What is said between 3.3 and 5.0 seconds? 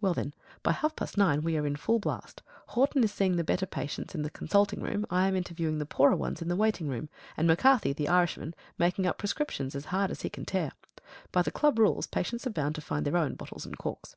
the better patients in the consulting